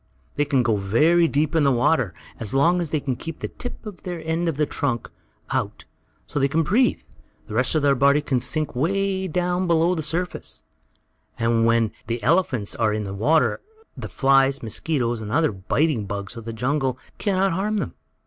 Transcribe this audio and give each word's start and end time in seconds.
They 0.35 0.45
can 0.45 0.63
go 0.63 0.73
in 0.77 0.81
very 0.81 1.27
deep 1.27 1.53
water, 1.53 2.15
and 2.33 2.41
as 2.41 2.55
long 2.55 2.81
as 2.81 2.89
they 2.89 2.99
can 2.99 3.15
keep 3.15 3.37
the 3.37 3.49
tip 3.49 3.85
end 4.03 4.49
of 4.49 4.57
their 4.57 4.65
trunk 4.65 5.11
out, 5.51 5.85
so 6.25 6.39
they 6.39 6.47
can 6.47 6.63
breathe, 6.63 7.03
the 7.45 7.53
rest 7.53 7.75
of 7.75 7.83
their 7.83 7.93
body 7.93 8.19
can 8.19 8.39
sink 8.39 8.73
away 8.73 9.27
down 9.27 9.67
below 9.67 9.93
the 9.93 10.01
surface. 10.01 10.63
And 11.37 11.67
when 11.67 11.91
the 12.07 12.23
elephants 12.23 12.75
are 12.75 12.91
in 12.91 13.03
the 13.03 13.13
water 13.13 13.61
the 13.95 14.09
flies, 14.09 14.63
mosquitoes 14.63 15.21
and 15.21 15.31
other 15.31 15.51
biting 15.51 16.07
bugs 16.07 16.35
of 16.35 16.45
the 16.45 16.51
jungle 16.53 16.97
can 17.19 17.37
not 17.37 17.51
harm 17.51 17.77
them. 17.77 17.93